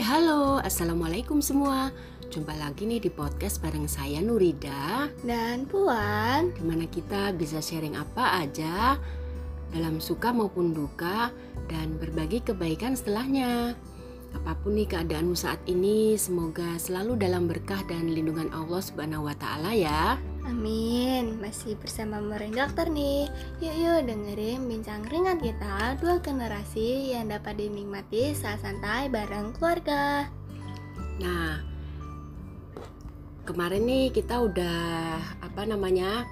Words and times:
halo, 0.00 0.56
assalamualaikum 0.64 1.44
semua. 1.44 1.92
Jumpa 2.32 2.56
lagi 2.56 2.88
nih 2.88 3.04
di 3.04 3.10
podcast 3.12 3.60
bareng 3.60 3.84
saya 3.84 4.24
Nurida, 4.24 5.12
Dan 5.20 5.68
Puan, 5.68 6.56
di 6.56 6.62
mana 6.64 6.88
kita 6.88 7.36
bisa 7.36 7.60
sharing 7.60 8.00
apa 8.00 8.40
aja 8.40 8.96
dalam 9.68 10.00
suka 10.00 10.32
maupun 10.32 10.72
duka 10.72 11.28
dan 11.68 12.00
berbagi 12.00 12.40
kebaikan 12.40 12.96
setelahnya. 12.96 13.76
Apa 14.32 14.56
pun 14.64 14.80
nih 14.80 14.88
keadaanmu 14.88 15.36
saat 15.36 15.60
ini, 15.68 16.16
semoga 16.16 16.80
selalu 16.80 17.20
dalam 17.20 17.44
berkah 17.44 17.84
dan 17.84 18.08
lindungan 18.08 18.48
Allah 18.56 18.80
Subhanahu 18.80 19.28
wa 19.28 19.36
Ta'ala 19.36 19.76
ya. 19.76 20.16
Amin. 20.46 21.40
Masih 21.42 21.76
bersama 21.76 22.20
Mering 22.20 22.56
Dokter 22.56 22.86
nih. 22.88 23.26
Yuk 23.58 23.74
yuk 23.76 24.00
dengerin 24.06 24.64
bincang 24.64 25.02
ringan 25.08 25.40
kita 25.40 25.96
dua 25.98 26.20
generasi 26.20 27.16
yang 27.16 27.32
dapat 27.32 27.58
dinikmati 27.58 28.32
saat 28.32 28.60
santai 28.62 29.10
bareng 29.10 29.56
keluarga. 29.56 30.28
Nah, 31.20 31.60
kemarin 33.44 33.82
nih 33.84 34.06
kita 34.14 34.40
udah 34.40 35.18
apa 35.42 35.62
namanya 35.66 36.24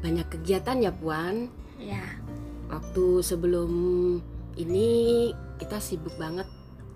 banyak 0.00 0.26
kegiatan 0.30 0.80
ya 0.80 0.94
Puan. 0.94 1.50
Ya, 1.78 2.02
Waktu 2.68 3.22
sebelum 3.24 3.70
ini 4.58 4.88
kita 5.58 5.78
sibuk 5.78 6.14
banget 6.18 6.46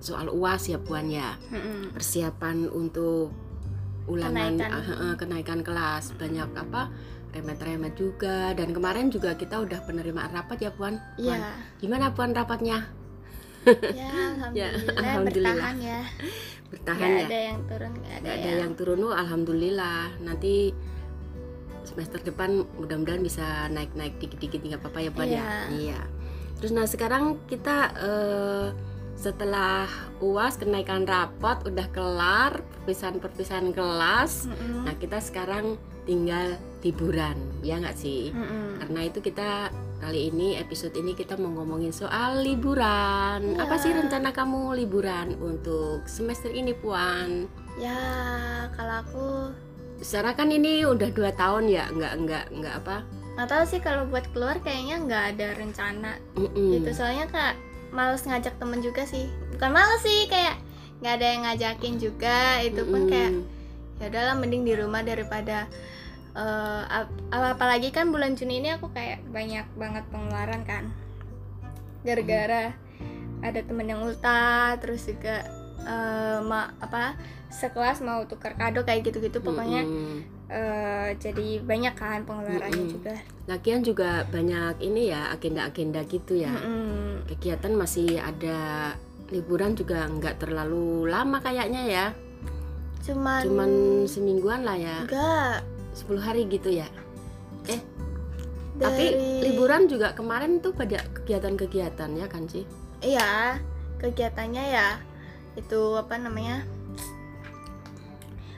soal 0.03 0.31
uas 0.31 0.67
ya 0.67 0.79
Puan 0.79 1.11
ya. 1.11 1.39
Persiapan 1.95 2.71
untuk 2.71 3.31
ulangan 4.05 4.55
Kenaikan. 4.55 4.71
ah, 5.01 5.15
kenaikan 5.15 5.61
kelas 5.61 6.15
banyak 6.15 6.51
apa 6.53 6.91
remet-remet 7.33 7.95
juga 7.95 8.53
dan 8.53 8.71
kemarin 8.71 9.09
juga 9.09 9.33
kita 9.33 9.57
udah 9.59 9.81
penerimaan 9.83 10.31
rapat 10.31 10.59
ya 10.61 10.71
Puan. 10.71 11.01
Puan, 11.17 11.39
ya, 11.39 11.55
Gimana 11.79 12.13
Puan 12.13 12.31
rapatnya? 12.31 12.93
ya, 13.65 14.11
Ya, 14.59 14.69
alhamdulillah, 14.69 14.99
alhamdulillah. 14.99 15.55
bertahan 15.55 15.79
ya. 15.79 16.01
Bertahan 16.69 16.99
Gak 17.01 17.15
ya? 17.15 17.25
ada 17.25 17.39
yang 17.43 17.61
turun, 17.65 17.93
gak 17.95 18.11
ada, 18.11 18.21
nggak 18.21 18.35
ada 18.35 18.49
yang. 18.49 18.61
yang 18.61 18.73
turun 18.75 18.99
oh, 19.03 19.15
alhamdulillah 19.15 20.01
nanti 20.19 20.55
semester 21.83 22.19
depan 22.21 22.51
mudah-mudahan 22.75 23.21
bisa 23.21 23.45
naik-naik 23.69 24.19
dikit-dikit 24.19 24.61
nggak 24.61 24.81
apa-apa 24.81 24.99
ya 25.01 25.11
Puan 25.11 25.27
ya 25.27 25.37
Iya. 25.37 25.57
iya 25.73 26.01
terus 26.57 26.71
nah 26.71 26.85
sekarang 26.85 27.43
kita 27.45 27.77
eh, 27.97 28.67
setelah 29.23 29.87
uas 30.19 30.59
kenaikan 30.59 31.07
rapot 31.07 31.63
udah 31.63 31.87
kelar 31.89 32.59
perpisahan-perpisahan 32.77 33.71
kelas 33.71 34.51
Mm-mm. 34.51 34.83
nah 34.83 34.95
kita 34.95 35.17
sekarang 35.17 35.79
tinggal 36.03 36.59
liburan 36.83 37.39
ya 37.63 37.79
nggak 37.79 37.95
sih 37.95 38.35
Mm-mm. 38.35 38.83
karena 38.83 39.01
itu 39.07 39.23
kita 39.23 39.71
kali 40.03 40.29
ini 40.29 40.59
episode 40.59 40.91
ini 40.93 41.15
kita 41.15 41.39
mau 41.39 41.55
ngomongin 41.55 41.95
soal 41.95 42.43
liburan 42.43 43.55
apa 43.55 43.75
Iya. 43.77 43.79
sih 43.79 43.91
rencana 43.95 44.35
kamu 44.35 44.75
liburan 44.77 45.39
untuk 45.39 46.03
semester 46.05 46.51
ini 46.51 46.75
Puan 46.75 47.47
Ya, 47.73 47.97
kalau 48.75 49.01
aku 49.01 49.29
Secara 49.97 50.35
kan 50.35 50.51
ini 50.51 50.83
udah 50.83 51.09
dua 51.09 51.31
tahun 51.33 51.71
ya, 51.71 51.87
nggak 51.89 52.13
nggak 52.21 52.45
nggak 52.53 52.75
apa? 52.83 53.07
nggak 53.33 53.49
tahu 53.49 53.65
sih 53.65 53.79
kalau 53.79 54.05
buat 54.05 54.27
keluar 54.29 54.59
kayaknya 54.59 54.99
nggak 55.01 55.25
ada 55.33 55.47
rencana 55.57 56.13
Mm-mm. 56.35 56.77
gitu 56.77 56.91
soalnya 56.93 57.25
kak 57.25 57.55
males 57.93 58.25
ngajak 58.25 58.57
temen 58.57 58.81
juga 58.81 59.05
sih. 59.05 59.29
Bukan 59.55 59.71
males 59.71 60.01
sih 60.01 60.27
kayak 60.27 60.57
nggak 61.05 61.15
ada 61.19 61.27
yang 61.27 61.43
ngajakin 61.45 61.95
juga 61.99 62.39
itu 62.63 62.83
pun 62.87 63.07
kayak 63.11 63.33
ya 64.01 64.07
udahlah 64.11 64.35
mending 64.35 64.65
di 64.65 64.75
rumah 64.75 65.03
daripada 65.03 65.71
eh, 66.33 66.83
ap- 66.89 67.23
apalagi 67.31 67.93
kan 67.93 68.11
bulan 68.11 68.35
Juni 68.35 68.59
ini 68.59 68.73
aku 68.73 68.91
kayak 68.91 69.21
banyak 69.29 69.67
banget 69.77 70.05
pengeluaran 70.11 70.63
kan. 70.65 70.85
Gara-gara 72.03 72.75
ada 73.43 73.61
temen 73.63 73.87
yang 73.87 74.03
ulta 74.03 74.75
terus 74.79 75.07
juga 75.07 75.45
eh, 75.83 76.39
ma 76.43 76.73
apa 76.79 77.15
sekelas 77.53 78.01
mau 78.01 78.25
tukar 78.25 78.57
kado 78.57 78.83
kayak 78.83 79.05
gitu-gitu 79.07 79.39
pokoknya. 79.39 79.85
Eh, 80.53 81.09
jadi 81.17 81.65
banyak 81.65 81.95
kan 81.97 82.29
pengeluarannya 82.29 82.85
Mm-mm. 82.85 82.95
juga 83.01 83.15
Lagian 83.49 83.83
juga 83.83 84.23
banyak 84.31 84.79
ini 84.85 85.11
ya 85.11 85.33
agenda-agenda 85.35 86.07
gitu 86.07 86.39
ya. 86.39 86.53
Mm-mm. 86.53 87.27
Kegiatan 87.27 87.75
masih 87.75 88.21
ada 88.23 88.93
liburan 89.33 89.75
juga 89.75 90.07
nggak 90.07 90.45
terlalu 90.45 91.09
lama 91.09 91.41
kayaknya 91.41 91.83
ya. 91.89 92.07
cuman 93.03 93.43
Cuman 93.43 93.71
semingguan 94.07 94.63
lah 94.63 94.79
ya, 94.79 95.03
enggak 95.03 95.67
10 96.07 96.23
hari 96.23 96.47
gitu 96.47 96.71
ya. 96.71 96.87
Tapi 98.79 99.05
dari- 99.11 99.43
liburan 99.51 99.91
juga 99.91 100.15
kemarin 100.15 100.63
tuh 100.63 100.71
pada 100.71 101.03
kegiatan-kegiatan 101.11 102.11
ya 102.15 102.27
kan 102.31 102.47
sih? 102.47 102.63
Iya, 103.03 103.59
kegiatannya 103.99 104.65
ya 104.71 104.89
itu 105.59 105.99
apa 105.99 106.15
namanya? 106.15 106.63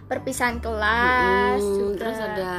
Perpisahan 0.05 0.59
kelas 0.59 1.59
Mm-mm. 1.59 1.79
juga. 1.79 1.99
Terus 1.99 2.19
ada 2.19 2.55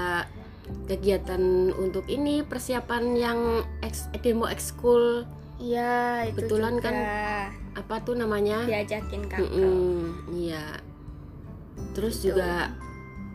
kegiatan 0.85 1.41
untuk 1.75 2.05
ini 2.07 2.41
persiapan 2.41 3.03
yang 3.13 3.39
ex, 3.79 4.09
demo 4.19 4.45
ekskul 4.45 5.25
Iya, 5.55 6.27
itu 6.27 6.35
Kebetulan 6.35 6.73
juga 6.73 6.83
kan 6.83 6.95
apa 7.75 7.95
tuh 8.01 8.13
namanya? 8.13 8.59
diajakin 8.61 9.23
kakak. 9.25 9.39
Mm-mm, 9.47 10.03
iya. 10.35 10.83
Terus 11.93 12.19
Gitu. 12.19 12.33
juga 12.33 12.75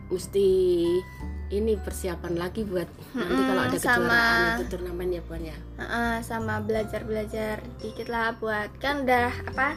mesti 0.05 0.47
ini 1.49 1.73
persiapan 1.75 2.37
lagi 2.37 2.61
buat 2.61 2.85
nanti 3.11 3.25
Mm-mm, 3.33 3.43
kalau 3.43 3.61
ada 3.63 3.75
sama- 3.75 3.97
kejuaraan 3.97 4.45
itu 4.53 4.63
turnamen 4.69 5.09
ya 5.09 5.21
Puan 5.21 5.41
ya. 5.41 5.57
Heeh, 5.77 6.13
sama 6.21 6.61
belajar-belajar 6.61 7.59
dikit 7.77 8.07
lah 8.07 8.37
buat 8.37 8.69
kan 8.77 9.01
udah 9.01 9.33
apa? 9.47 9.75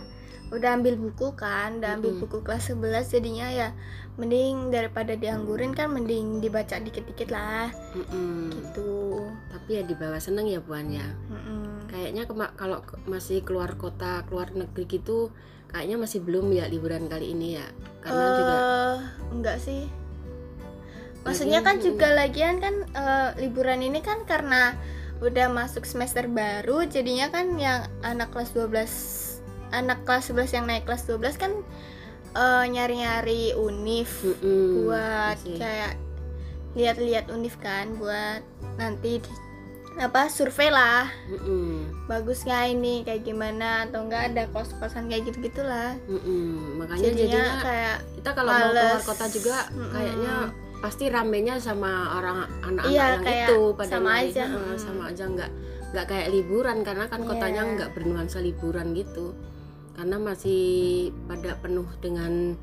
Udah 0.48 0.76
ambil 0.76 0.94
buku 0.94 1.32
kan, 1.34 1.80
udah 1.80 1.96
ambil 1.96 2.14
Mm-mm. 2.14 2.22
buku 2.24 2.38
kelas 2.40 2.68
11 2.70 3.10
jadinya 3.10 3.48
ya 3.48 3.68
mending 4.14 4.70
daripada 4.70 5.18
dianggurin 5.18 5.74
kan 5.74 5.90
mending 5.90 6.38
dibaca 6.38 6.78
dikit-dikit 6.78 7.28
lah 7.28 7.72
Mm-mm. 7.92 8.52
gitu. 8.52 9.24
Tapi 9.50 9.70
ya 9.74 9.82
dibawa 9.82 10.18
seneng 10.18 10.46
ya 10.46 10.62
Puan 10.62 10.86
ya. 10.88 11.06
Mm-mm. 11.26 11.90
Kayaknya 11.90 12.22
kema- 12.24 12.54
kalau 12.54 12.78
masih 13.04 13.42
keluar 13.42 13.74
kota, 13.74 14.22
keluar 14.24 14.50
negeri 14.50 14.86
gitu 14.86 15.30
kayaknya 15.66 15.98
masih 15.98 16.22
belum 16.22 16.54
ya 16.54 16.70
liburan 16.70 17.10
kali 17.10 17.34
ini 17.34 17.58
ya. 17.58 17.66
Karena 17.98 18.26
juga 18.32 18.54
Eh, 18.54 18.96
enggak 19.32 19.58
sih. 19.58 19.82
Maksudnya 21.24 21.64
kan 21.64 21.80
juga 21.80 22.12
lagian 22.12 22.60
kan 22.60 22.86
eh, 22.86 23.30
liburan 23.40 23.80
ini 23.80 23.98
kan 23.98 24.22
karena 24.22 24.76
udah 25.18 25.48
masuk 25.48 25.82
semester 25.82 26.28
baru 26.28 26.84
jadinya 26.84 27.32
kan 27.32 27.56
yang 27.56 27.88
anak 28.04 28.30
kelas 28.30 28.52
12 28.52 29.33
anak 29.76 30.02
kelas 30.02 30.30
11 30.30 30.50
yang 30.52 30.64
naik 30.64 30.84
kelas 30.84 31.04
12 31.04 31.34
kan 31.36 31.52
eh, 32.32 32.64
nyari-nyari 32.66 33.54
univ 33.54 34.10
mm-mm, 34.22 34.64
buat 34.80 35.36
masih- 35.36 35.58
kayak 35.58 35.92
lihat-lihat 36.72 37.26
univ 37.28 37.54
kan 37.58 37.94
buat 37.94 38.42
nanti 38.76 39.18
di- 39.18 39.42
apa 39.94 40.26
survei 40.26 40.68
lah. 40.68 41.06
Mm-mm, 41.30 42.02
bagus 42.04 42.42
nggak 42.42 42.64
ini 42.68 42.94
kayak 43.00 43.22
gimana 43.22 43.86
atau 43.86 44.02
enggak 44.02 44.34
ada 44.34 44.50
kos-kosan 44.50 45.06
kayak 45.06 45.22
gitu 45.24 45.38
gitulah 45.44 45.94
mm-mm. 46.04 46.74
Makanya 46.76 47.02
jadinya, 47.04 47.22
jadinya 47.30 47.46
kayak 47.62 47.96
kita 48.18 48.30
kalau 48.32 48.50
mau 48.50 48.70
keluar 48.72 49.02
kota 49.04 49.26
juga 49.28 49.58
Mm-mm. 49.70 49.90
kayaknya 49.90 50.34
pasti 50.76 51.04
ramenya 51.06 51.54
sama 51.56 51.92
orang 52.12 52.36
anak-anak 52.60 52.90
Iya, 52.90 53.06
yang 53.08 53.22
kayak 53.22 53.48
itu 53.48 53.58
pada 53.72 53.88
sama 53.88 54.10
aja, 54.18 54.44
Heeh, 54.44 54.66
mm. 54.68 54.82
sama 54.82 55.02
aja 55.06 55.24
nggak 55.24 55.50
nggak 55.94 56.06
kayak 56.10 56.28
liburan 56.28 56.76
karena 56.82 57.04
kan 57.06 57.20
kotanya 57.22 57.62
Iya. 57.62 57.72
nggak 57.72 57.90
bernuansa 57.94 58.38
liburan 58.40 58.86
gitu 58.92 59.30
karena 59.94 60.16
masih 60.18 61.10
pada 61.30 61.54
penuh 61.58 61.86
dengan 62.02 62.58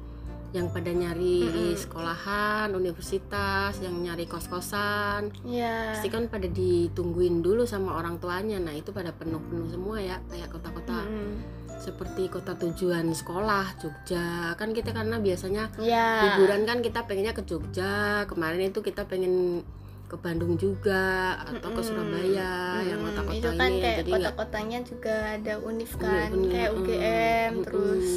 yang 0.51 0.67
pada 0.67 0.91
nyari 0.91 1.47
Mm-mm. 1.47 1.79
sekolahan 1.79 2.75
universitas 2.75 3.71
yang 3.79 3.95
nyari 4.03 4.27
kos-kosan. 4.27 5.31
Ya 5.47 5.95
pasti 5.95 6.11
kan 6.11 6.27
pada 6.27 6.43
ditungguin 6.51 7.39
dulu 7.39 7.63
sama 7.63 7.95
orang 7.95 8.19
tuanya. 8.19 8.59
Nah 8.59 8.75
itu 8.75 8.91
pada 8.91 9.15
penuh-penuh 9.15 9.71
semua 9.71 10.03
ya 10.03 10.19
kayak 10.27 10.51
kota-kota 10.51 11.07
Mm-mm. 11.07 11.39
seperti 11.79 12.27
kota 12.27 12.59
tujuan 12.59 13.15
sekolah 13.15 13.79
Jogja. 13.79 14.51
Kan 14.59 14.75
kita 14.75 14.91
karena 14.91 15.23
biasanya 15.23 15.71
ya 15.79 16.35
liburan 16.35 16.67
kan 16.67 16.83
kita 16.83 17.07
pengennya 17.07 17.31
ke 17.31 17.47
Jogja. 17.47 18.27
Kemarin 18.27 18.75
itu 18.75 18.83
kita 18.83 19.07
pengen 19.07 19.63
ke 20.11 20.19
Bandung 20.19 20.59
juga 20.59 21.39
atau 21.39 21.71
ke. 21.71 21.79
Surabaya 21.79 22.83
yang 22.83 22.99
Mm-mm. 22.99 23.15
kota-kota 23.15 23.39
itu 23.39 23.49
kan 23.55 23.69
ini 23.71 23.79
kayak 23.79 23.97
jadi 24.03 24.11
kota-kotanya 24.11 24.79
juga 24.83 25.15
ada 25.39 25.53
univ 25.63 25.91
kan 25.95 26.27
bener-bener, 26.27 26.51
kayak 26.51 26.69
mm, 26.69 26.75
UGM 26.75 27.51
mm-mm, 27.55 27.63
terus 27.63 28.09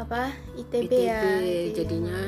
apa 0.00 0.22
ITB, 0.56 0.88
ITB 0.88 1.04
ya 1.04 1.20
gitu. 1.28 1.76
jadinya 1.84 2.20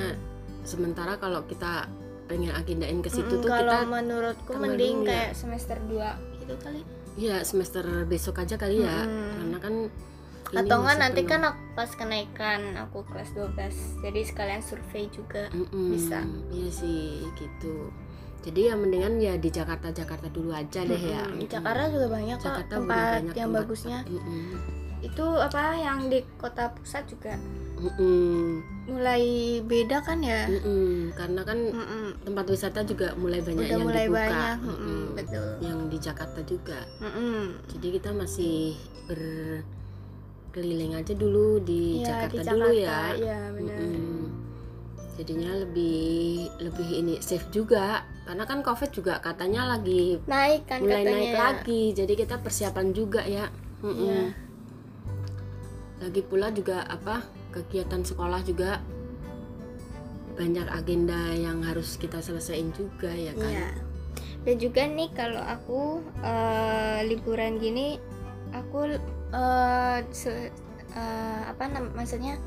sementara 0.68 1.16
kalau 1.16 1.40
kita 1.48 1.88
pengen 2.28 2.52
agendain 2.52 3.00
ke 3.00 3.08
situ 3.08 3.40
Mm-mm, 3.40 3.42
tuh 3.42 3.50
kalau 3.50 3.72
kita 3.72 3.88
menurutku 3.88 4.52
mending 4.52 4.96
ya. 5.02 5.08
kayak 5.08 5.30
semester 5.32 5.76
2 5.88 6.44
gitu 6.44 6.54
kali 6.60 6.80
ya 7.16 7.36
semester 7.40 7.84
besok 8.04 8.36
aja 8.44 8.60
kali 8.60 8.84
ya 8.84 9.08
Mm-mm. 9.08 9.32
karena 9.32 9.58
kan 9.64 9.74
ini 10.50 10.58
atau 10.66 10.76
enggak 10.82 10.98
nanti 10.98 11.20
penuh. 11.22 11.30
kan 11.30 11.40
aku 11.46 11.62
pas 11.78 11.90
kenaikan 11.94 12.60
aku 12.84 12.98
kelas 13.06 13.30
12 13.32 14.02
jadi 14.04 14.20
sekalian 14.28 14.62
survei 14.66 15.06
juga 15.08 15.46
Mm-mm, 15.54 15.94
bisa. 15.94 16.20
iya 16.52 16.68
sih 16.68 17.22
gitu 17.38 17.88
jadi 18.40 18.60
ya 18.68 18.74
mendingan 18.74 19.14
ya 19.16 19.36
di 19.36 19.48
Jakarta 19.48 19.88
Jakarta 19.90 20.28
dulu 20.28 20.50
aja 20.50 20.80
deh 20.80 20.96
ya 20.96 21.22
di. 21.26 21.44
Jakarta 21.46 21.84
juga 21.88 22.06
banyak 22.08 22.36
kok 22.36 22.44
Jakarta 22.46 22.72
tempat 22.74 23.20
banyak 23.20 23.34
yang 23.34 23.48
tempat. 23.48 23.60
bagusnya 23.62 23.98
Mm-mm. 24.04 24.44
itu 25.00 25.24
apa 25.24 25.62
yang 25.74 25.98
di 26.06 26.20
kota 26.36 26.68
pusat 26.70 27.04
juga 27.04 27.36
Mm-mm. 27.76 28.60
mulai 28.86 29.24
beda 29.62 30.00
kan 30.00 30.20
ya 30.20 30.44
Mm-mm. 30.46 31.12
karena 31.14 31.40
kan 31.40 31.58
Mm-mm. 31.58 32.04
tempat 32.22 32.44
wisata 32.46 32.80
juga 32.82 33.12
mulai 33.14 33.40
banyak 33.40 33.60
udah 33.62 33.70
yang 33.70 33.82
mulai 33.82 34.04
dibuka 34.04 34.20
banyak 34.22 34.56
Mm-mm. 34.58 34.76
Mm-mm, 34.76 35.02
betul 35.14 35.46
yang 35.60 35.78
di 35.86 35.98
Jakarta 35.98 36.40
juga 36.42 36.80
Mm-mm. 36.98 37.44
jadi 37.70 37.86
kita 37.94 38.10
masih 38.12 38.76
berkeliling 40.50 40.92
aja 40.94 41.12
dulu 41.14 41.60
di 41.60 42.00
Iya, 42.00 42.06
Jakarta 42.06 42.36
di 42.36 42.46
dulu 42.46 42.68
ya 42.70 42.84
Jakarta, 42.84 43.16
iya 43.16 43.38
benar 43.52 43.78
Mm-mm. 43.78 44.20
jadinya 45.14 45.50
lebih 45.58 46.00
lebih 46.58 46.88
ini 46.94 47.14
safe 47.20 47.48
juga 47.50 48.04
karena 48.22 48.44
kan 48.44 48.60
covid 48.60 48.90
juga 48.90 49.18
katanya 49.18 49.66
lagi 49.68 50.20
naik 50.24 50.62
kan 50.64 50.78
mulai 50.80 51.02
katanya 51.02 51.16
naik 51.16 51.34
lagi 51.34 51.82
jadi 51.92 52.12
kita 52.14 52.36
persiapan 52.38 52.86
juga 52.90 53.22
ya 53.22 53.46
Mm-mm. 53.80 53.96
Iya. 53.98 54.22
lagi 56.00 56.20
pula 56.22 56.48
juga 56.48 56.84
apa 56.84 57.24
kegiatan 57.50 58.00
sekolah 58.00 58.40
juga 58.42 58.78
banyak 60.32 60.68
agenda 60.68 61.32
yang 61.32 61.60
harus 61.60 61.94
kita 61.94 62.18
selesaiin 62.18 62.72
juga 62.72 63.10
ya 63.10 63.32
kan 63.34 63.50
Iya. 63.50 63.68
Dan 64.40 64.56
juga 64.56 64.82
nih 64.82 65.12
kalau 65.12 65.36
aku 65.38 65.80
eh, 66.24 67.04
liburan 67.04 67.56
gini, 67.56 68.00
aku 68.50 68.96
se- 70.10 70.48
eh, 70.90 71.40
apa 71.44 71.68
nam 71.68 71.92
maksudnya 71.92 72.40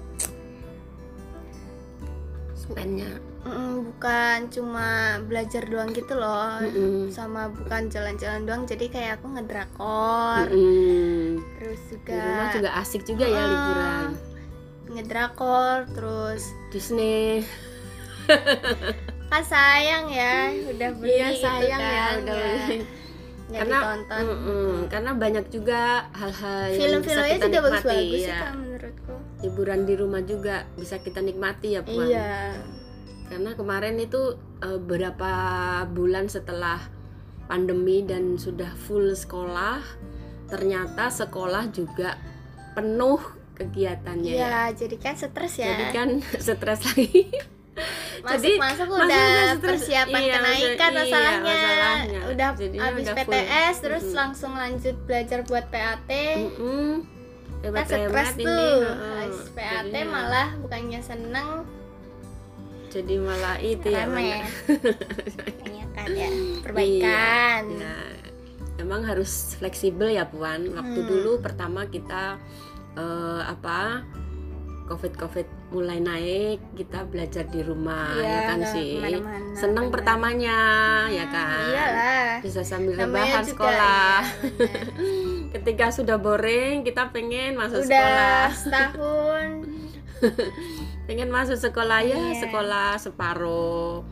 spendnya 2.56 3.22
mm, 3.44 3.74
bukan 3.86 4.38
cuma 4.50 4.88
belajar 5.22 5.63
doang 5.63 5.90
gitu 5.90 6.13
loh, 6.13 6.60
Mm-mm. 6.60 7.07
sama 7.10 7.48
bukan 7.48 7.88
jalan-jalan 7.88 8.44
doang. 8.44 8.63
Jadi 8.63 8.88
kayak 8.88 9.19
aku 9.19 9.31
ngedrakor, 9.31 10.48
Mm-mm. 10.48 11.40
terus 11.56 11.81
di 11.84 11.92
juga, 11.94 12.19
rumah 12.19 12.48
juga 12.51 12.69
asik 12.78 13.01
juga 13.04 13.25
ya 13.25 13.38
Ah. 13.38 13.48
liburan 13.48 14.07
ngedrakor, 14.90 15.78
terus 15.90 16.44
Disney 16.69 17.42
kan 19.28 19.44
sayang 19.51 20.07
ya 20.07 20.54
udah 20.69 20.89
beli 20.96 21.12
iya 21.12 21.28
gitu 21.30 21.44
sayang 21.44 21.80
ya 21.81 21.88
kan, 22.06 22.16
udah 22.22 22.36
ya. 22.36 22.46
beli 22.46 22.78
Nggak 23.44 23.60
karena 23.60 23.78
ditonton. 23.78 24.22
mm-mm, 24.24 24.72
karena 24.88 25.12
banyak 25.13 25.46
juga 25.50 25.81
hal-hal 26.12 26.63
Film-filmnya 26.72 27.38
juga 27.38 27.60
bagus-bagus 27.62 28.16
sih 28.16 28.24
ya. 28.25 28.39
kan 28.39 28.54
menurutku. 28.56 29.13
liburan 29.42 29.80
di 29.84 29.94
rumah 29.94 30.22
juga 30.24 30.56
bisa 30.74 30.96
kita 30.98 31.19
nikmati 31.19 31.75
ya 31.75 31.81
puan 31.84 32.07
Iya. 32.07 32.56
Karena 33.25 33.52
kemarin 33.54 33.96
itu 33.98 34.22
eh, 34.60 34.78
beberapa 34.78 35.31
bulan 35.88 36.28
setelah 36.28 36.80
pandemi 37.44 38.02
dan 38.02 38.36
sudah 38.36 38.72
full 38.80 39.12
sekolah 39.14 39.84
ternyata 40.46 41.08
sekolah 41.08 41.70
juga 41.70 42.16
penuh 42.74 43.20
kegiatannya 43.54 44.28
ya. 44.28 44.38
Iya, 44.40 44.62
jadi 44.75 44.96
kan 44.98 45.14
stres 45.14 45.54
ya. 45.56 45.68
jadi 45.70 45.86
kan 45.92 46.10
stres 46.46 46.81
lagi 46.84 47.30
jadi 48.24 48.54
Masuk-masuk 48.56 48.86
masuk 48.86 48.88
udah 48.88 49.04
udah 49.04 49.46
stres. 49.50 49.62
persiapan 49.66 50.22
Iya, 50.22 50.34
kenaikan 50.36 50.92
iya, 50.92 51.00
masalahnya. 51.02 51.42
masalahnya. 51.44 52.20
Udah 52.24 52.50
Jadinya 52.54 52.81
habis 52.86 53.04
udah 53.04 53.16
full. 53.18 53.34
PTS 53.34 53.75
terus 53.81 54.04
Mm-mm. 54.04 54.16
langsung 54.16 54.54
lanjut 54.54 54.96
belajar 55.04 55.40
buat 55.44 55.66
PAT. 55.68 56.10
Mm-mm. 56.38 56.90
Kan 57.60 57.66
Hebat 57.66 57.86
stres 57.88 58.30
tuh. 58.36 58.46
ini 58.46 58.70
PAT 59.52 59.84
Jadinya- 59.86 60.06
malah 60.08 60.48
bukannya 60.56 61.02
seneng 61.02 61.50
jadi 62.94 63.16
malah 63.18 63.57
itu 63.57 63.88
ya 63.88 64.06
rame. 64.06 64.13
banyak. 64.13 64.44
Ya 66.06 66.28
perbaikan. 66.60 67.62
Iya. 67.72 67.95
Emang 68.75 69.01
harus 69.04 69.56
fleksibel 69.56 70.12
ya 70.12 70.25
Puan. 70.25 70.68
Waktu 70.69 71.00
Hmm. 71.00 71.07
dulu 71.07 71.31
pertama 71.40 71.88
kita 71.88 72.38
eh, 72.94 73.42
apa 73.42 74.04
covid 74.84 75.16
covid 75.16 75.48
mulai 75.72 75.98
naik 75.98 76.60
kita 76.75 77.01
belajar 77.04 77.48
di 77.48 77.63
rumah 77.63 78.13
Iya, 78.13 78.28
ya 78.28 78.40
kan 78.45 78.60
sih. 78.68 78.90
ke 78.92 79.01
mana-mana, 79.01 79.56
Seneng 79.56 79.86
benar. 79.88 79.94
pertamanya 79.96 80.60
ya 81.10 81.25
kan. 81.25 81.66
Iyalah. 81.66 82.31
Bisa 82.44 82.62
sambil 82.62 82.94
Namanya 82.94 83.07
rebahan 83.07 83.44
juga, 83.44 83.51
sekolah. 83.56 84.18
iya. 84.51 84.74
Ketika 85.56 85.86
sudah 85.89 86.18
boring 86.18 86.84
kita 86.84 87.10
pengen 87.10 87.56
masuk 87.56 87.80
Udah 87.80 87.89
sekolah. 87.89 88.46
setahun. 88.51 89.50
Pengen 91.03 91.27
masuk 91.27 91.55
sekolah 91.55 92.00
ya 92.01 92.15
Iya. 92.15 92.39
sekolah 92.41 92.95
separuh. 92.97 94.03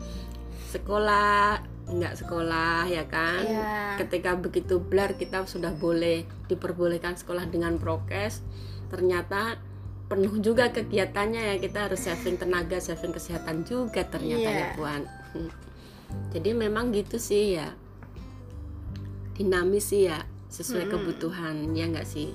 Sekolah 0.68 1.60
nggak 1.84 2.14
sekolah 2.16 2.86
ya 2.86 3.04
kan. 3.06 3.42
Iya. 3.42 3.78
ketika 3.98 4.32
begitu 4.34 4.80
blar 4.80 5.12
kita 5.12 5.44
sudah 5.44 5.70
boleh 5.70 6.24
diperbolehkan 6.48 7.12
sekolah 7.12 7.44
dengan 7.46 7.76
prokes 7.76 8.40
ternyata 8.88 9.60
penuh 10.08 10.40
juga 10.40 10.68
kegiatannya 10.68 11.42
ya 11.44 11.56
kita 11.56 11.86
harus 11.86 12.00
saving 12.00 12.36
tenaga 12.36 12.76
saving 12.78 13.12
kesehatan 13.12 13.62
juga 13.62 14.04
ternyata 14.04 14.48
Iya. 14.48 14.58
ya 14.58 14.66
puan 14.72 15.02
Hmm. 15.32 15.52
jadi 16.30 16.50
memang 16.52 16.90
gitu 16.90 17.16
sih 17.16 17.56
ya 17.56 17.76
dinamis 19.32 19.88
sih 19.88 20.08
ya 20.08 20.24
sesuai 20.48 20.84
Mm-mm. 20.84 20.92
kebutuhan 20.94 21.54
ya 21.72 21.88
nggak 21.88 22.04
sih 22.04 22.32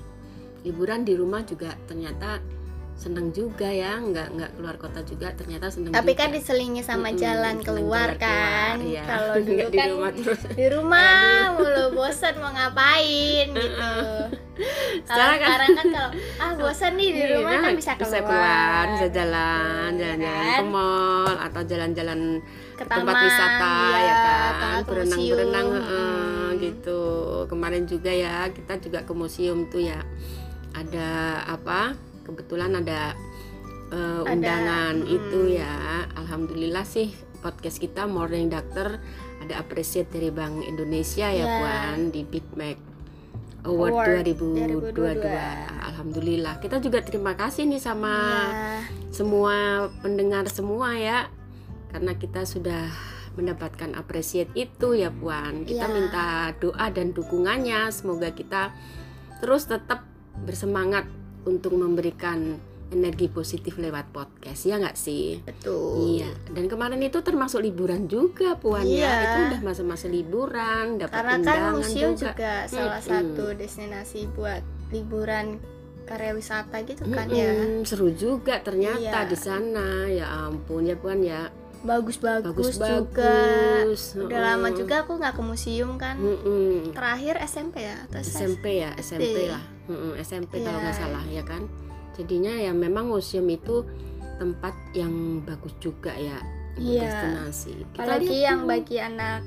liburan 0.62 1.02
di 1.02 1.14
rumah 1.14 1.42
juga 1.42 1.74
ternyata 1.86 2.42
seneng 2.98 3.30
juga 3.30 3.64
ya 3.64 3.94
nggak 3.96 4.34
nggak 4.34 4.50
keluar 4.52 4.74
kota 4.74 5.00
juga 5.00 5.30
ternyata 5.30 5.70
seneng 5.70 5.94
Tapi 5.94 6.12
juga. 6.12 6.20
kan 6.20 6.34
diselingi 6.34 6.82
sama 6.82 7.08
Mm-mm, 7.08 7.16
jalan 7.16 7.54
jalan 7.54 7.56
keluar 7.62 8.10
kan. 8.18 8.82
iya. 8.82 9.06
Kalau 9.06 9.34
dulu 9.38 9.54
Nggak 9.54 9.70
di 9.70 9.78
kan 9.78 9.86
rumah 9.88 10.10
terus 10.12 10.40
di 10.50 10.66
rumah 10.66 11.14
mulu 11.54 11.84
bosan 11.94 12.34
mau 12.36 12.50
ngapain 12.50 13.46
gitu. 13.48 13.92
Kalau 15.06 15.06
Sekarang 15.06 15.30
kan- 15.30 15.46
sekarang 15.46 15.70
kan 15.70 15.86
kalau 15.88 16.10
ah 16.36 16.52
bosan 16.60 16.92
nih 16.92 17.10
di 17.14 17.22
rumah 17.30 17.52
Iya, 17.52 17.62
kan 17.62 17.72
bisa 17.72 17.92
keluar. 17.94 18.10
bisa 18.10 18.18
keluar, 18.20 18.84
bisa 18.90 19.06
jalan, 19.08 19.88
Gitu, 19.88 20.02
jalan-jalan 20.02 20.26
kan? 20.42 20.58
ke 20.58 20.64
mall 20.66 21.34
atau 21.38 21.62
jalan-jalan 21.62 22.20
ke 22.68 22.76
ke 22.76 22.84
tempat 22.84 23.14
taman, 23.14 23.22
wisata 23.24 23.70
iya, 23.70 23.98
ya 24.02 24.14
kan, 24.58 24.78
berenang-berenang 24.82 25.68
Hmm. 25.78 26.50
gitu. 26.58 27.00
Kemarin 27.46 27.84
juga 27.84 28.10
ya 28.10 28.50
kita 28.50 28.74
juga 28.80 28.98
ke 29.00 29.12
museum 29.12 29.62
tuh 29.64 29.78
ya. 29.80 30.02
Ada 30.72 31.10
apa? 31.48 31.94
Kebetulan 32.28 32.76
ada 32.76 33.16
Ada, 33.88 34.28
undangan 34.28 34.94
mm. 35.00 35.08
itu 35.08 35.40
ya. 35.56 36.04
Alhamdulillah 36.12 36.84
sih 36.84 37.08
podcast 37.40 37.80
kita 37.80 38.04
Morning 38.04 38.52
Doctor 38.52 39.00
ada 39.38 39.54
appreciate 39.62 40.10
dari 40.10 40.28
Bank 40.28 40.60
Indonesia 40.66 41.30
ya 41.30 41.40
Ya. 41.40 41.46
Puan 41.46 42.10
di 42.12 42.26
Big 42.26 42.44
Mac 42.52 42.76
Award, 43.64 43.92
Award 43.94 44.36
2022. 44.36 45.24
2022. 45.24 45.88
Alhamdulillah. 45.88 46.54
Kita 46.62 46.76
juga 46.78 47.02
terima 47.02 47.32
kasih 47.34 47.66
nih 47.66 47.82
sama 47.82 48.14
Iya. 48.14 48.86
semua 49.10 49.54
pendengar 50.04 50.46
semua 50.52 50.94
ya. 50.94 51.26
Karena 51.88 52.12
kita 52.14 52.44
sudah 52.44 52.92
mendapatkan 53.34 53.94
appreciate 53.96 54.50
itu 54.54 54.94
ya 54.94 55.10
Puan. 55.10 55.64
Kita 55.66 55.86
Iya. 55.88 55.94
minta 55.94 56.26
doa 56.58 56.86
dan 56.90 57.14
dukungannya 57.14 57.88
semoga 57.90 58.30
kita 58.34 58.74
terus 59.38 59.66
tetap 59.66 60.02
bersemangat 60.42 61.06
untuk 61.48 61.72
memberikan 61.72 62.60
energi 62.88 63.28
positif 63.28 63.76
lewat 63.76 64.12
podcast 64.12 64.64
ya 64.64 64.76
nggak 64.76 64.96
sih? 64.96 65.40
betul. 65.44 66.16
Iya. 66.16 66.32
Dan 66.48 66.68
kemarin 66.68 67.00
itu 67.00 67.20
termasuk 67.20 67.60
liburan 67.60 68.04
juga 68.04 68.56
Puan 68.56 68.80
ya. 68.80 68.88
Iya. 68.88 69.12
Itu 69.20 69.38
udah 69.48 69.60
masa-masa 69.62 70.06
liburan, 70.08 70.96
dapat 70.96 71.12
Karena 71.12 71.32
kan 71.32 71.40
undangan 71.40 71.72
museum 71.76 72.12
juga. 72.12 72.32
juga, 72.32 72.54
salah 72.66 72.96
Mm-mm. 72.96 73.08
satu 73.10 73.44
destinasi 73.52 74.20
buat 74.32 74.62
liburan 74.88 75.60
karya 76.04 76.32
wisata 76.32 76.80
gitu 76.82 77.04
kan 77.12 77.28
ya. 77.28 77.52
Mm-mm, 77.52 77.84
seru 77.84 78.08
juga 78.08 78.56
ternyata 78.58 78.96
Iya. 79.20 79.28
di 79.28 79.36
sana 79.36 80.08
ya 80.08 80.48
ampun 80.48 80.88
ya 80.88 80.96
puan 80.96 81.20
ya 81.20 81.52
Bagus-bagus 81.80 82.44
bagus 82.44 82.74
juga. 82.74 83.34
bagus 83.78 84.02
Udah 84.14 84.40
lama 84.44 84.68
juga 84.70 84.94
aku 85.02 85.14
nggak 85.14 85.34
ke 85.34 85.42
museum 85.42 85.94
kan. 85.94 86.16
Mm-mm. 86.16 86.90
Terakhir 86.90 87.38
SMP 87.40 87.82
ya 87.82 87.96
atau 88.04 88.18
SMP? 88.18 88.42
SMP 88.42 88.64
ya 88.76 88.90
SMP 88.96 89.38
Iya. 89.40 89.52
lah 89.52 89.64
Mm-mm, 89.86 90.12
SMP 90.18 90.52
kalau 90.58 90.74
Iya. 90.74 90.84
nggak 90.84 90.96
salah 90.96 91.24
ya 91.24 91.42
kan 91.42 91.62
jadinya 92.12 92.52
ya 92.52 92.72
memang 92.72 93.06
museum 93.06 93.46
itu 93.46 93.86
tempat 94.36 94.74
yang 94.92 95.10
bagus 95.40 95.74
juga 95.78 96.10
ya 96.12 96.38
untuk 96.74 96.94
Iya. 96.94 97.02
destinasi 97.04 97.72
Kita 97.88 97.98
Apalagi 98.00 98.26
lihat 98.28 98.42
yang 98.44 98.58
bagi 98.64 98.96
anak 98.98 99.40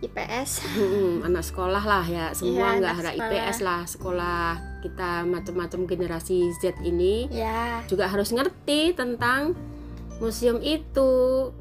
IPS. 0.00 0.50
Mm-mm, 0.70 1.24
anak 1.24 1.40
sekolah 1.42 1.80
lah 1.80 2.04
ya 2.04 2.28
semua 2.32 2.52
Iya, 2.70 2.78
nggak 2.78 2.94
harap 2.94 3.12
sekolah. 3.14 3.30
IPS 3.30 3.58
lah 3.60 3.80
sekolah 3.84 4.40
kita 4.80 5.10
macam-macam 5.24 5.80
generasi 5.86 6.36
Z 6.54 6.76
ini 6.82 7.24
ya. 7.30 7.80
juga 7.84 8.04
harus 8.04 8.28
ngerti 8.28 8.92
tentang 8.92 9.56
museum 10.16 10.58
itu 10.58 11.10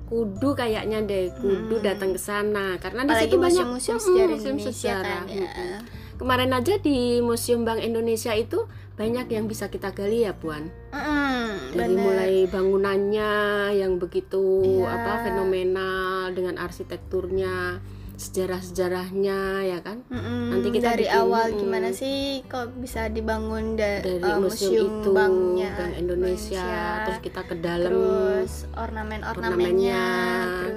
kudu 0.05 0.53
kayaknya 0.53 1.01
deh 1.01 1.33
kudu 1.33 1.75
Hmm. 1.75 1.83
datang 1.83 2.11
ke 2.11 2.19
sana 2.19 2.77
karena 2.77 3.01
di 3.03 3.13
situ 3.17 3.35
banyak 3.35 3.65
museum-museum 3.67 3.97
Mm-mm, 3.97 4.07
sejarah 4.07 4.29
museum 4.31 4.55
Indonesia 4.55 4.73
sejarah. 4.93 5.21
kan 5.23 5.27
ya. 5.33 5.79
Kemarin 6.13 6.51
aja 6.51 6.73
di 6.77 6.97
museum 7.19 7.61
Bank 7.63 7.79
Indonesia 7.79 8.31
itu 8.31 8.63
banyak 8.93 9.25
yang 9.27 9.45
bisa 9.45 9.67
kita 9.67 9.89
gali 9.89 10.21
ya 10.21 10.31
puan 10.31 10.69
Mm, 10.93 11.73
dari 11.73 11.89
bener. 11.91 12.05
mulai 12.05 12.33
bangunannya 12.45 13.33
yang 13.73 13.97
begitu 13.97 14.61
Iya. 14.79 14.93
apa 14.93 15.13
fenomenal 15.23 16.29
dengan 16.31 16.61
arsitekturnya 16.61 17.81
sejarah-sejarahnya 18.13 19.39
ya 19.63 19.79
kan? 19.81 20.05
Mm-mm, 20.07 20.53
Nanti 20.53 20.69
kita 20.69 20.93
dari 20.93 21.05
bikin, 21.05 21.19
awal 21.19 21.45
mm. 21.49 21.57
gimana 21.59 21.89
sih 21.89 22.45
kok 22.45 22.69
bisa 22.77 23.09
dibangun 23.09 23.73
da- 23.73 23.99
dari 23.99 24.21
eh, 24.21 24.37
museum, 24.37 25.01
itu 25.01 25.09
banknya 25.11 25.71
Bank 25.73 25.93
Indonesia, 25.97 26.69
terus 27.03 27.19
kita 27.21 27.41
ke 27.43 27.55
dalam 27.57 27.89
terus 27.89 28.53
ornamen-ornamennya 28.73 29.97
ornamennya 29.97 30.05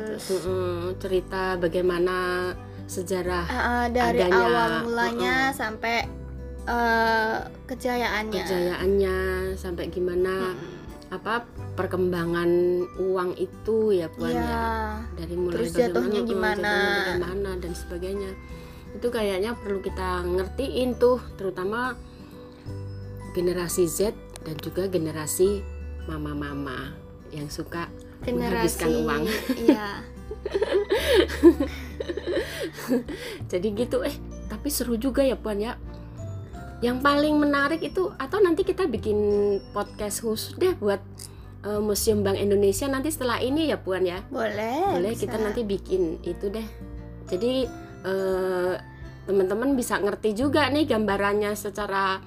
terus 0.08 0.24
mm-mm, 0.32 0.74
cerita 0.96 1.42
bagaimana 1.56 2.16
sejarah 2.86 3.44
Ah, 3.46 3.58
ah, 3.58 3.84
dari 3.90 4.22
adanya, 4.22 4.40
awal 4.40 4.70
mulanya 4.86 5.34
sampai 5.52 6.06
eh, 6.64 7.36
kejayaannya. 7.66 8.42
Kejayaannya 8.42 9.16
sampai 9.54 9.84
gimana 9.90 10.54
Mm-mm. 10.54 11.14
apa 11.14 11.44
perkembangan 11.76 12.49
uang 12.99 13.37
itu 13.37 13.92
ya 13.92 14.09
puan 14.09 14.33
Iya. 14.33 14.42
ya 14.42 14.64
dari 15.14 15.37
mulai 15.37 15.54
Terus 15.61 15.73
jatuhnya 15.76 16.21
mm, 16.25 16.26
gimana. 16.26 16.56
jatuhnya 16.56 17.21
bagaimana 17.21 17.50
dan 17.61 17.73
sebagainya 17.76 18.30
itu 18.97 19.06
kayaknya 19.12 19.52
perlu 19.61 19.85
kita 19.85 20.25
ngertiin 20.25 20.97
tuh 20.97 21.21
terutama 21.37 21.92
generasi 23.37 23.85
Z 23.85 24.16
dan 24.40 24.56
juga 24.56 24.88
generasi 24.88 25.61
mama-mama 26.09 26.97
yang 27.28 27.52
suka 27.52 27.92
menghabiskan 28.25 28.88
generasi 28.88 29.04
uang. 29.04 29.23
iya 29.61 29.88
jadi 33.52 33.66
gitu 33.75 34.00
eh 34.00 34.16
tapi 34.47 34.68
seru 34.71 34.97
juga 34.97 35.21
ya 35.21 35.37
puan 35.37 35.59
ya 35.59 35.75
yang 36.80 37.00
paling 37.00 37.37
menarik 37.37 37.80
itu 37.80 38.12
atau 38.16 38.38
nanti 38.38 38.62
kita 38.62 38.85
bikin 38.87 39.16
podcast 39.73 40.23
khusus 40.23 40.54
deh 40.56 40.76
buat 40.76 41.00
eh, 41.66 41.80
Museum 41.80 42.23
Bank 42.23 42.38
Indonesia 42.38 42.87
nanti 42.87 43.11
setelah 43.11 43.38
ini 43.38 43.66
ya 43.66 43.76
puan 43.76 44.02
ya? 44.02 44.23
Boleh 44.28 44.94
boleh 44.94 45.12
bisa. 45.12 45.26
kita 45.26 45.37
nanti 45.37 45.61
bikin 45.62 46.23
itu 46.23 46.46
deh. 46.46 46.66
Jadi 47.26 47.66
eh, 48.02 48.75
teman-teman 49.26 49.75
bisa 49.75 49.99
ngerti 49.99 50.32
juga 50.32 50.70
nih 50.70 50.87
gambarannya 50.87 51.50
secara 51.52 52.23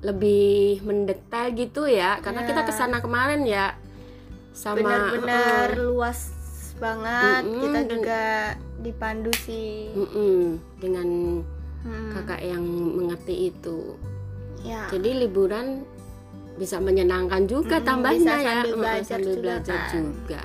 lebih 0.00 0.82
mendetail 0.82 1.50
gitu 1.52 1.86
ya. 1.86 2.18
Karena 2.18 2.42
Ya. 2.42 2.48
kita 2.48 2.62
ke 2.62 2.72
sana 2.72 2.98
kemarin 2.98 3.42
ya 3.42 3.74
sama 4.52 4.78
benar-benar 4.78 5.70
eh, 5.70 5.78
luas 5.80 6.20
banget. 6.76 7.42
Mm-mm, 7.42 7.60
kita 7.60 7.78
dan- 7.78 7.90
juga 7.90 8.22
dipandu 8.78 9.30
sih. 9.40 9.90
Mm-mm, 9.92 10.38
dengan 10.78 11.08
Hmm, 11.82 12.14
kakak 12.14 12.46
yang 12.46 12.62
mengerti 12.62 13.50
itu. 13.50 13.98
Ya. 14.62 14.86
Jadi 14.86 15.18
liburan 15.18 15.82
bisa 16.54 16.76
menyenangkan 16.78 17.44
juga 17.44 17.76
Mm-mm, 17.76 17.88
tambahnya 17.88 18.34
bisa 18.34 18.36
ya 18.38 18.52
sambil 18.54 18.72
belajar 18.76 19.04
sambil 19.16 19.26
juga 19.26 19.42
belajar 19.42 19.78
kan. 19.78 19.92
juga 19.94 20.42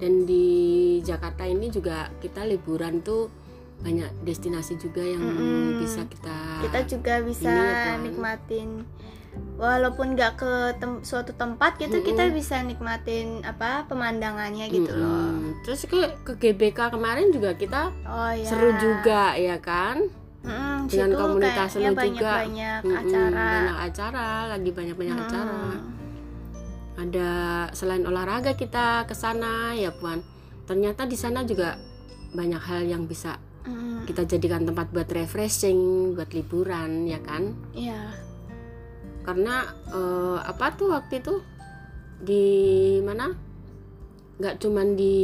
dan 0.00 0.12
di 0.24 0.46
Jakarta 1.00 1.42
ini 1.44 1.66
juga 1.68 1.96
kita 2.18 2.42
liburan 2.44 3.00
tuh 3.00 3.28
banyak 3.80 4.08
destinasi 4.22 4.76
juga 4.76 5.00
yang 5.00 5.20
Mm-mm. 5.20 5.80
bisa 5.80 6.04
kita 6.04 6.36
kita 6.64 6.80
juga 6.84 7.14
bisa 7.20 7.48
Ini 7.48 7.72
Tuan. 7.74 7.98
nikmatin 8.02 8.68
walaupun 9.56 10.16
nggak 10.16 10.32
ke 10.36 10.52
tem- 10.76 11.00
suatu 11.00 11.32
tempat 11.32 11.76
gitu 11.76 11.96
Mm-mm. 11.96 12.08
kita 12.08 12.24
bisa 12.30 12.60
nikmatin 12.60 13.40
apa 13.40 13.84
pemandangannya 13.86 14.68
gitu 14.68 14.92
loh 14.92 15.32
Mm-mm. 15.32 15.64
terus 15.64 15.84
ke 15.84 15.96
ke 16.24 16.32
GBK 16.34 16.92
kemarin 16.92 17.28
juga 17.28 17.52
kita 17.54 17.92
oh 18.04 18.32
ya 18.32 18.44
seru 18.44 18.72
juga 18.76 19.36
ya 19.36 19.56
kan 19.56 20.08
Mm-mm, 20.40 20.88
dengan 20.88 21.10
komunitas 21.14 21.70
lu 21.74 21.80
juga. 21.82 22.00
banyak-banyak 22.00 22.80
Mm-mm, 22.82 22.96
acara 22.96 23.46
banyak 23.46 23.78
acara 23.84 24.26
lagi 24.48 24.70
banyak 24.70 24.96
banyak 24.96 25.14
Mm-mm. 25.14 25.28
acara 25.28 25.60
ada 26.96 27.30
selain 27.72 28.04
olahraga 28.04 28.52
kita 28.52 29.04
ke 29.04 29.12
sana 29.12 29.72
ya 29.72 29.88
puan 29.90 30.20
ternyata 30.64 31.04
di 31.04 31.14
sana 31.14 31.42
juga 31.42 31.76
banyak 32.30 32.60
hal 32.60 32.84
yang 32.84 33.04
bisa 33.04 33.36
Mm-mm. 33.64 34.04
kita 34.04 34.24
jadikan 34.26 34.64
tempat 34.64 34.88
buat 34.88 35.08
refreshing 35.08 36.12
buat 36.12 36.28
liburan 36.30 37.04
ya 37.04 37.20
kan 37.20 37.52
Iya. 37.72 38.16
karena 39.22 39.64
eh, 39.88 40.38
apa 40.40 40.72
tuh 40.72 40.92
waktu 40.92 41.20
itu 41.20 41.34
di 42.20 42.46
mana 43.00 43.32
nggak 44.36 44.56
cuman 44.56 44.92
di 44.92 45.16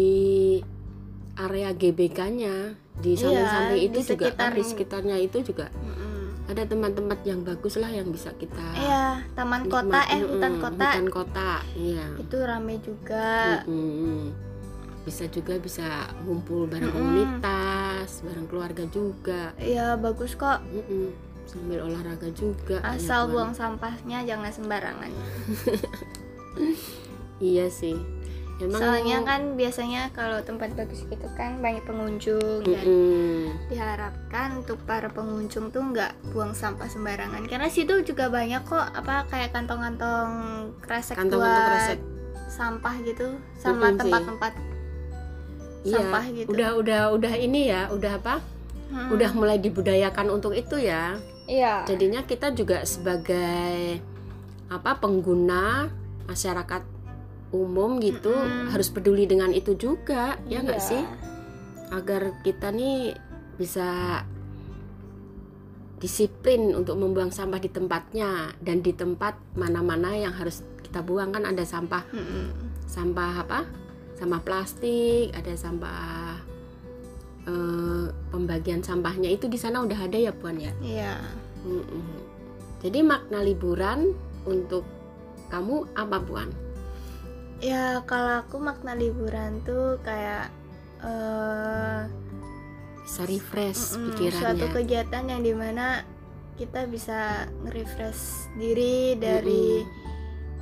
area 1.37 1.73
GBK-nya 1.73 2.77
di 2.97 3.13
Iya, 3.13 3.21
samping-samping 3.21 3.81
itu 3.83 3.93
di 3.93 4.03
juga 4.07 4.27
kan 4.33 4.51
di 4.51 4.57
sekitar- 4.57 4.67
sekitarnya 4.67 5.17
itu 5.19 5.39
juga 5.43 5.67
Mm-mm. 5.71 6.15
ada 6.47 6.63
tempat-tempat 6.65 7.19
yang 7.23 7.41
bagus 7.43 7.75
lah 7.75 7.89
yang 7.89 8.09
bisa 8.09 8.31
kita 8.33 8.67
Iya, 8.73 9.21
taman 9.33 9.63
kota 9.67 10.01
eh 10.09 10.21
hutan 10.23 10.53
kota 10.57 10.87
hutan 10.87 11.07
kota 11.09 11.51
iya 11.75 12.07
itu 12.17 12.37
rame 12.39 12.75
juga. 12.81 13.61
Mm-mm. 13.65 14.33
bisa 15.03 15.25
juga 15.29 15.57
bisa 15.57 16.11
ngumpul 16.21 16.67
bareng 16.67 16.85
Mm-mm. 16.85 16.99
komunitas 16.99 18.21
bareng 18.21 18.45
keluarga 18.45 18.85
juga 18.87 19.55
Iya, 19.57 19.97
bagus 19.97 20.35
kok. 20.35 20.61
Mm-mm. 20.65 21.09
sambil 21.47 21.81
olahraga 21.81 22.29
juga 22.33 22.81
Asal 22.83 23.29
buang 23.29 23.53
sampahnya 23.53 24.25
jangan 24.25 24.51
sembarangan. 24.51 25.11
iya 27.39 27.69
sih 27.69 27.93
Emang 28.57 28.81
Soalnya 28.81 29.21
kan 29.21 29.53
biasanya 29.53 30.09
kalau 30.17 30.41
tempat 30.41 30.73
bagus 30.73 31.05
gitu 31.05 31.29
kan 31.37 31.61
banyak 31.61 31.85
pengunjung 31.85 32.65
dan 32.65 32.85
Mm-mm. 32.89 33.53
diharapkan 33.69 34.65
untuk 34.65 34.81
para 34.89 35.13
pengunjung 35.13 35.69
tuh 35.69 35.85
nggak 35.85 36.17
buang 36.33 36.57
sampah 36.57 36.89
sembarangan 36.89 37.45
karena 37.45 37.69
situ 37.69 38.01
juga 38.01 38.33
banyak 38.33 38.65
kok 38.65 38.97
apa 38.97 39.29
kayak 39.29 39.53
kantong-kantong 39.53 40.31
kresek 40.81 41.21
kantong-kantong 41.21 41.53
buat 41.53 41.69
kresek 41.69 42.01
sampah 42.49 42.95
gitu 43.05 43.27
sama 43.61 43.93
tempat-tempat 43.93 44.53
iya 45.85 45.97
sampah 46.01 46.25
gitu. 46.33 46.49
udah 46.49 46.71
udah 46.81 47.03
udah 47.13 47.33
ini 47.37 47.61
ya 47.69 47.93
udah 47.93 48.13
apa 48.17 48.37
Hmm. 48.87 49.11
udah 49.11 49.35
mulai 49.35 49.59
dibudayakan 49.59 50.31
untuk 50.31 50.55
itu 50.55 50.79
ya 50.79 51.19
iya 51.51 51.83
jadinya 51.91 52.23
kita 52.23 52.55
juga 52.55 52.87
sebagai 52.87 53.99
apa 54.71 55.03
pengguna 55.03 55.91
masyarakat 56.31 56.87
umum 57.51 57.99
gitu 57.99 58.31
Mm-mm. 58.31 58.71
harus 58.71 58.89
peduli 58.89 59.25
dengan 59.25 59.51
itu 59.51 59.75
juga 59.75 60.35
ya 60.47 60.61
nggak 60.61 60.81
Iya. 60.81 60.89
sih 60.89 61.03
agar 61.89 62.43
kita 62.43 62.71
nih 62.71 63.15
bisa 63.55 64.21
disiplin 65.97 66.77
untuk 66.77 66.99
membuang 66.99 67.33
sampah 67.33 67.57
di 67.57 67.71
tempatnya 67.71 68.53
dan 68.61 68.85
di 68.85 68.93
tempat 68.93 69.39
mana-mana 69.57 70.13
yang 70.13 70.35
harus 70.35 70.61
kita 70.83 71.01
buang 71.01 71.33
kan 71.33 71.49
ada 71.49 71.65
sampah 71.65 72.05
Mm-mm. 72.11 72.53
sampah 72.85 73.33
apa 73.41 73.61
sampah 74.13 74.41
plastik 74.41 75.33
ada 75.33 75.57
sampah 75.57 76.37
eh, 77.47 78.07
pembagian 78.29 78.81
sampahnya 78.81 79.31
itu 79.31 79.47
di 79.47 79.57
sana 79.57 79.81
udah 79.81 79.97
ada 79.97 80.19
ya 80.19 80.33
puan 80.33 80.61
ya 80.61 80.73
iya 80.85 81.17
Mm-mm. 81.65 82.05
jadi 82.85 83.01
makna 83.01 83.41
liburan 83.41 84.13
untuk 84.45 84.85
kamu 85.49 85.87
apa 85.95 86.19
puan 86.21 86.51
ya 87.61 88.05
kalau 88.05 88.45
aku 88.45 88.61
makna 88.61 88.93
liburan 88.93 89.65
tuh 89.65 89.97
kayak 90.05 90.53
eh 91.01 92.01
bisa 93.07 93.23
refresh 93.23 93.95
mm-mm, 93.95 94.13
pikirannya 94.13 94.41
suatu 94.43 94.67
kegiatan 94.75 95.25
yang 95.31 95.41
di 95.47 95.55
mana 95.55 96.03
kita 96.57 96.89
bisa 96.89 97.47
nge-refresh 97.63 98.51
diri 98.57 99.15
dari 99.17 99.85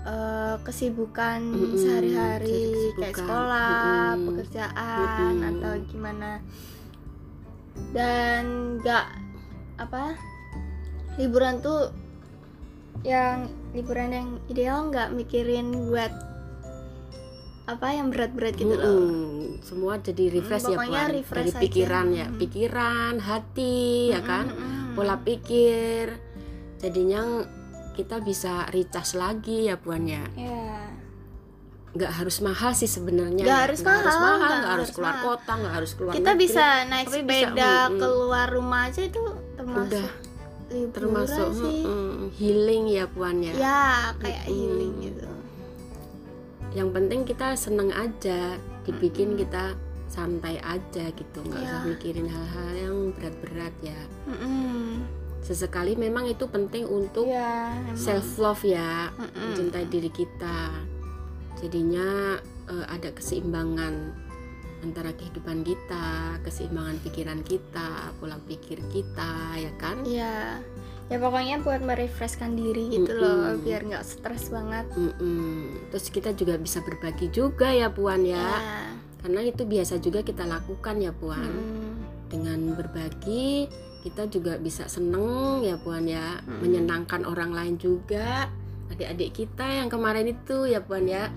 eh, 0.05 0.57
kesibukan 0.61 1.41
Mm-mm, 1.41 1.79
sehari-hari 1.79 2.63
kesibukan. 2.69 2.99
kayak 3.01 3.17
sekolah, 3.17 3.75
Mm-mm. 4.13 4.27
pekerjaan 4.29 5.35
Mm-mm. 5.35 5.51
atau 5.55 5.73
gimana 5.89 6.31
dan 7.91 8.45
nggak 8.79 9.07
apa 9.83 10.15
liburan 11.19 11.59
tuh 11.59 11.91
yang 13.03 13.51
liburan 13.75 14.11
yang 14.15 14.29
ideal 14.47 14.87
nggak 14.91 15.11
mikirin 15.11 15.91
buat 15.91 16.11
apa 17.65 17.87
yang 17.91 18.13
berat-berat 18.13 18.55
gitu 18.55 18.71
loh 18.71 18.85
Mm-mm. 18.85 19.65
semua 19.65 19.97
jadi 19.97 20.25
refresh 20.31 20.67
ya 20.67 20.77
pokoknya 20.77 21.01
puan 21.01 21.13
refresh 21.15 21.51
dari 21.51 21.63
pikiran 21.65 22.07
aja. 22.07 22.17
ya 22.17 22.27
Mm. 22.27 22.37
pikiran 22.37 23.15
hati 23.19 23.77
ya 24.11 24.21
kan 24.21 24.47
Mm-mm. 24.47 24.93
pola 24.93 25.17
pikir 25.19 26.05
jadinya 26.77 27.23
kita 27.93 28.21
bisa 28.21 28.69
recharge 28.69 29.15
lagi 29.15 29.59
ya 29.65 29.77
puan 29.77 30.05
ya 30.05 30.29
ya 30.35 30.93
nggak 31.95 32.13
harus 32.13 32.43
mahal 32.43 32.75
sih 32.75 32.85
sebenarnya 32.87 33.47
Nggak 33.47 33.55
ya. 33.55 33.65
harus 33.65 33.79
Nggak 33.81 33.97
harus 33.97 34.13
mahal, 34.13 34.27
mahal 34.27 34.41
nggak 34.43 34.59
nggak 34.59 34.73
harus 34.75 34.91
keluar 34.91 35.15
mahal. 35.15 35.25
kota 35.25 35.53
nggak 35.55 35.75
harus 35.75 35.91
keluar 35.95 36.13
kita 36.13 36.27
negeri. 36.29 36.43
bisa 36.43 36.65
naik 36.85 37.07
bisa, 37.07 37.17
sepeda 37.17 37.73
mm-mm. 37.87 37.99
keluar 37.99 38.47
rumah 38.51 38.81
aja 38.85 39.01
itu 39.01 39.23
termasuk 39.55 39.89
Udah, 39.89 40.09
liburan 40.67 40.91
termasuk 40.93 41.49
sih 41.55 41.81
mm, 41.81 42.17
healing 42.35 42.85
ya 42.91 43.05
puan 43.07 43.37
ya 43.41 43.53
ya 43.55 43.83
kayak 44.19 44.43
Mm-mm. 44.43 44.53
healing 44.53 44.95
gitu 45.03 45.29
yang 46.75 46.91
penting 46.91 47.23
kita 47.23 47.55
seneng 47.55 47.89
aja 47.91 48.59
dibikin 48.83 49.35
kita 49.35 49.79
santai 50.07 50.59
aja 50.61 51.09
gitu 51.09 51.39
nggak 51.41 51.57
Ya. 51.57 51.67
usah 51.73 51.83
mikirin 51.87 52.27
hal-hal 52.27 52.69
yang 52.73 52.97
berat-berat 53.13 53.75
ya 53.81 54.01
Mm-mm. 54.27 55.03
sesekali 55.41 55.95
memang 55.95 56.27
itu 56.27 56.45
penting 56.45 56.85
untuk 56.85 57.27
ya 57.27 57.73
emang. 57.73 57.97
self 57.97 58.27
love 58.37 58.63
ya 58.63 59.11
Mm-mm. 59.13 59.39
mencintai 59.49 59.87
diri 59.87 60.09
kita 60.09 60.83
jadinya 61.57 62.39
eh, 62.67 62.87
ada 62.87 63.11
keseimbangan 63.11 63.95
antara 64.85 65.17
kehidupan 65.17 65.65
kita, 65.65 66.37
keseimbangan 66.45 67.01
pikiran 67.01 67.41
kita, 67.41 68.13
pola 68.21 68.37
pikir 68.45 68.85
kita, 68.93 69.57
ya 69.57 69.73
kan? 69.81 70.05
Iya. 70.05 70.61
Ya 71.05 71.17
pokoknya 71.21 71.61
buat 71.61 71.85
merefreshkan 71.85 72.57
diri 72.57 72.89
gitu 72.89 73.13
loh, 73.13 73.57
Mm-mm. 73.57 73.65
biar 73.65 73.81
nggak 73.85 74.05
stres 74.05 74.49
banget. 74.49 74.89
Mm-mm. 74.97 75.89
Terus 75.93 76.09
kita 76.09 76.33
juga 76.33 76.57
bisa 76.57 76.81
berbagi 76.81 77.29
juga 77.29 77.69
ya 77.69 77.93
Puan 77.93 78.25
ya, 78.25 78.41
Ya. 78.41 78.89
karena 79.21 79.41
itu 79.45 79.65
biasa 79.65 80.01
juga 80.01 80.25
kita 80.25 80.45
lakukan 80.45 81.01
ya 81.01 81.13
Puan. 81.13 81.45
Mm-mm. 81.45 81.93
Dengan 82.33 82.73
berbagi 82.73 83.69
kita 84.01 84.29
juga 84.29 84.57
bisa 84.57 84.89
seneng 84.89 85.61
ya 85.65 85.77
Puan 85.77 86.09
ya, 86.09 86.41
Mm-mm. 86.41 86.61
menyenangkan 86.65 87.29
orang 87.29 87.53
lain 87.53 87.77
juga. 87.77 88.49
Adik-adik 88.89 89.45
kita 89.45 89.65
yang 89.65 89.89
kemarin 89.93 90.29
itu 90.29 90.65
ya 90.69 90.81
Puan 90.81 91.05
ya, 91.05 91.29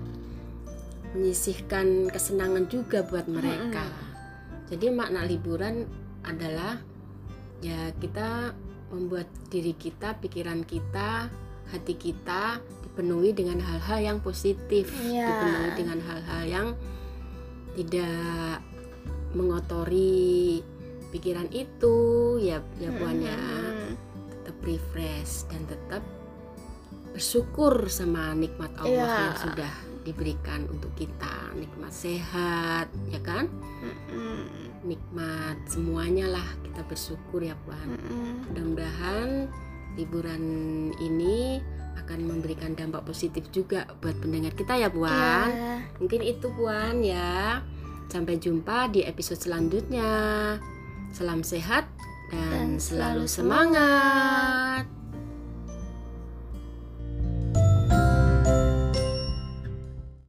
menyisihkan 1.16 2.12
kesenangan 2.12 2.68
juga 2.68 3.04
buat 3.06 3.24
mereka. 3.28 3.84
Jadi 4.68 4.92
makna 4.92 5.24
liburan 5.24 5.88
adalah 6.24 6.76
ya 7.64 7.90
kita 7.96 8.52
membuat 8.92 9.28
diri 9.48 9.72
kita, 9.76 10.16
pikiran 10.20 10.64
kita, 10.64 11.28
hati 11.72 11.94
kita 11.96 12.60
dipenuhi 12.84 13.32
dengan 13.36 13.60
hal-hal 13.60 14.00
yang 14.00 14.18
positif, 14.20 14.88
Iya. 15.04 15.28
dipenuhi 15.28 15.70
dengan 15.76 15.98
hal-hal 16.04 16.42
yang 16.48 16.68
tidak 17.76 18.60
mengotori 19.36 20.60
pikiran 21.12 21.48
itu, 21.52 21.96
ya 22.40 22.60
ya 22.80 22.90
Puan 22.96 23.20
ya. 23.20 23.36
Mm-mm. 23.36 23.92
Tetap 24.44 24.56
refresh 24.64 25.48
dan 25.52 25.64
tetap 25.68 26.02
bersyukur 27.12 27.88
sama 27.88 28.32
nikmat 28.36 28.72
Allah 28.80 28.92
Iya. 29.08 29.20
yang 29.32 29.36
sudah 29.36 29.72
diberikan 30.08 30.64
untuk 30.66 30.88
kita, 30.94 31.52
nikmat 31.52 31.92
sehat, 31.92 32.88
ya 33.06 33.20
kan? 33.20 33.44
Mm-mm. 33.78 34.48
nikmat 34.80 35.58
semuanya 35.66 36.30
lah 36.30 36.48
kita 36.62 36.80
bersyukur 36.82 37.42
ya 37.42 37.58
Puan 37.62 37.98
mudah-mudahan 38.46 39.50
liburan 39.94 40.42
ini 40.96 41.58
akan 41.98 42.18
memberikan 42.24 42.72
dampak 42.72 43.02
positif 43.02 43.42
juga 43.50 43.84
buat 43.98 44.16
pendengar 44.16 44.54
kita 44.54 44.74
ya 44.74 44.88
Puan 44.88 45.50
Iya. 45.50 45.74
mungkin 45.98 46.20
itu 46.22 46.46
Puan 46.50 47.02
ya 47.02 47.58
sampai 48.06 48.38
jumpa 48.38 48.88
di 48.88 49.02
episode 49.02 49.38
selanjutnya 49.38 50.08
salam 51.10 51.42
sehat 51.42 51.90
dan, 52.30 52.78
Dan 52.78 52.80
selalu 52.80 53.24
selalu 53.24 53.24
semangat. 53.26 54.84
semangat 54.86 54.97